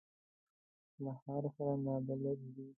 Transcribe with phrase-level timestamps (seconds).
[1.03, 2.67] له ښار سره نابلده دي.